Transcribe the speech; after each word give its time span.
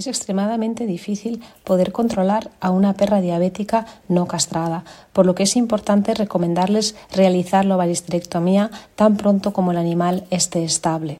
Es 0.00 0.06
extremadamente 0.06 0.86
difícil 0.86 1.42
poder 1.62 1.92
controlar 1.92 2.50
a 2.58 2.70
una 2.70 2.94
perra 2.94 3.20
diabética 3.20 3.84
no 4.08 4.26
castrada, 4.26 4.82
por 5.12 5.26
lo 5.26 5.34
que 5.34 5.42
es 5.42 5.56
importante 5.56 6.14
recomendarles 6.14 6.96
realizar 7.12 7.66
la 7.66 7.74
ovaristrectomía 7.74 8.70
tan 8.94 9.18
pronto 9.18 9.52
como 9.52 9.72
el 9.72 9.76
animal 9.76 10.24
esté 10.30 10.64
estable. 10.64 11.18